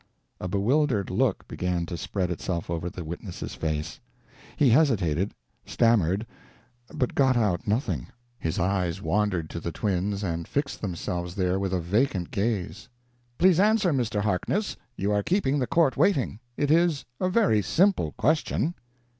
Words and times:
A 0.39 0.47
bewildered 0.47 1.11
look 1.11 1.47
began 1.47 1.85
to 1.85 1.95
spread 1.95 2.31
itself 2.31 2.71
over 2.71 2.89
the 2.89 3.03
witness's 3.03 3.53
face. 3.53 3.99
He 4.57 4.71
hesitated, 4.71 5.35
stammered, 5.63 6.25
but 6.91 7.13
got 7.13 7.37
out 7.37 7.67
nothing. 7.67 8.07
His 8.39 8.57
eyes 8.57 8.99
wandered 8.99 9.47
to 9.51 9.59
the 9.59 9.71
twins 9.71 10.23
and 10.23 10.47
fixed 10.47 10.81
themselves 10.81 11.35
there 11.35 11.59
with 11.59 11.71
a 11.71 11.79
vacant 11.79 12.31
gaze. 12.31 12.89
"Please 13.37 13.59
answer, 13.59 13.93
Mr. 13.93 14.21
Harkness, 14.21 14.75
you 14.97 15.11
are 15.11 15.21
keeping 15.21 15.59
the 15.59 15.67
court 15.67 15.95
waiting. 15.95 16.39
It 16.57 16.71
is 16.71 17.05
a 17.19 17.29
very 17.29 17.61
simple 17.61 18.13
question." 18.13 18.73